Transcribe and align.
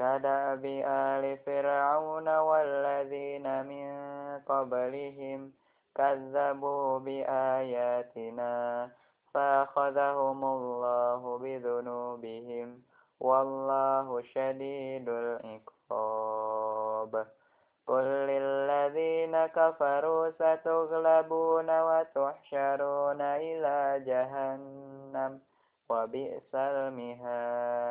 كدأب 0.00 0.64
آل 0.86 1.24
فرعون 1.46 2.28
والذين 2.28 3.46
من 3.66 3.88
قبلهم 4.48 5.52
كذبوا 5.94 6.98
بآياتنا 6.98 8.54
فأخذهم 9.34 10.44
الله 10.44 11.38
بذنوبهم 11.38 12.82
والله 13.20 14.22
شديد 14.22 15.08
العقاب 15.08 16.46
قل 17.86 18.04
للذين 18.04 19.46
كفروا 19.46 20.30
ستغلبون 20.30 21.70
وتحشرون 21.80 23.20
إلى 23.20 24.02
جهنم 24.06 25.40
وبئس 25.90 26.54
المهاد 26.54 27.90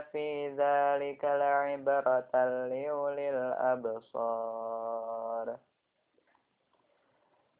في 0.00 0.48
ذلك 0.48 1.24
لعبرة 1.24 2.44
لأولي 2.44 3.30
الأبصار 3.30 4.44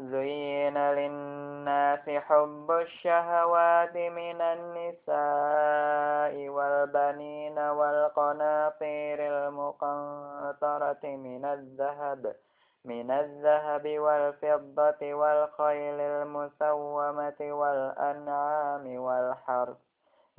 زين 0.00 0.78
للناس 0.78 2.08
حب 2.08 2.70
الشهوات 2.70 3.96
من 3.96 4.40
النساء 4.40 6.34
والبنين 6.48 7.58
والقناطير 7.58 9.18
المقنطرة 9.20 11.04
من 11.04 11.44
الذهب 11.44 12.34
من 12.84 13.10
الذهب 13.10 13.98
والفضة 13.98 15.14
والخيل 15.14 16.00
المسومة 16.00 17.40
والأنعام 17.40 18.96
والحرث 18.96 19.76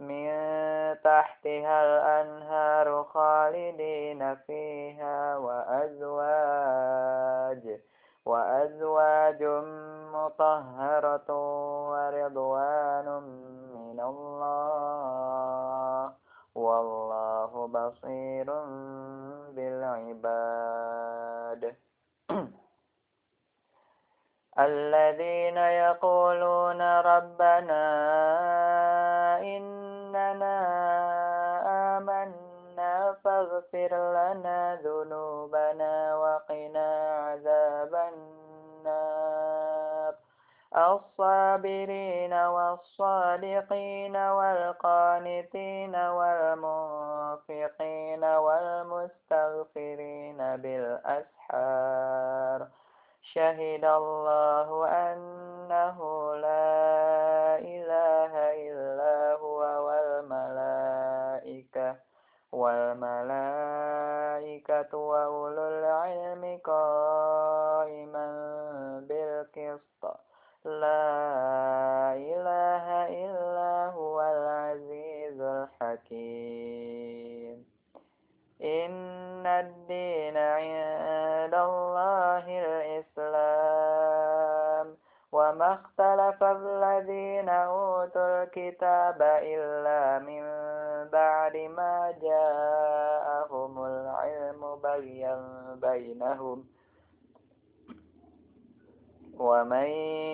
من 0.00 0.28
تحتها 1.04 1.76
الأنهار 1.84 3.04
خالدين 3.04 4.34
فيها 4.34 5.36
وأزواج 5.36 6.58
وأزواج 8.26 9.42
مطهرة 10.12 11.30
ورضوان 11.90 13.08
من 13.74 14.00
الله. 14.00 15.32
والله 16.54 17.66
بصير 17.66 18.46
بالعباد. 19.54 20.82
الذين 24.58 25.56
يقولون 25.56 26.80
ربنا 26.82 27.84
إننا 29.40 29.77
فاغفر 33.72 34.12
لنا 34.12 34.78
ذنوبنا 34.84 36.16
وقنا 36.16 37.18
عذاب 37.26 37.94
النار. 37.94 40.14
الصابرين 40.76 42.32
والصادقين 42.32 44.16
والقانتين 44.16 45.96
والمنفقين 45.96 48.24
والمستغفرين 48.24 50.56
بالأسحار. 50.56 52.18
شهد 53.22 53.84
الله 53.84 54.88
أنه 54.88 55.98
لا 56.34 56.87
وأولو 64.94 65.68
العلم 65.68 66.60
قائما 66.64 68.26
بالقسط. 69.08 70.04
لا 70.64 72.14
إله 72.14 73.08
إلا 73.08 73.86
هو 73.94 74.20
العزيز 74.20 75.40
الحكيم. 75.40 76.88
إن 78.62 79.46
الدين 79.46 80.36
عند 80.36 81.54
الله 81.54 82.44
الإسلام. 82.48 84.08
وما 85.32 85.74
اختلف 85.74 86.42
الذين 86.42 87.48
أوتوا 87.48 88.42
الكتاب 88.42 89.22
إلا 89.22 90.18
من 90.18 90.42
بعد 91.12 91.56
ما 91.56 92.10
العلم 92.10 92.97
بغيا 94.98 95.38
بينهم 95.82 96.64
ومن 99.38 99.88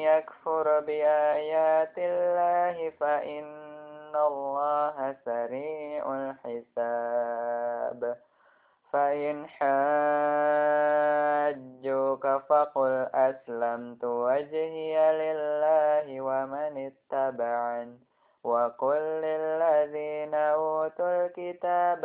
يكفر 0.09 0.81
بآيات 0.81 1.99
الله 1.99 2.91
فإن 2.91 4.17
الله 4.17 5.17
سريع 5.25 6.05
الحساب 6.15 8.17
فإن 8.93 9.47
حاجوك 11.47 12.27
فقل 12.49 13.07
أسلمت 13.15 14.05
وجهي 14.05 14.97
لله 15.13 16.21
ومن 16.21 16.91
اتبعن 16.91 17.99
وقل 18.45 18.97
للذين 19.25 20.35
أوتوا 20.35 21.27
الكتاب 21.27 22.05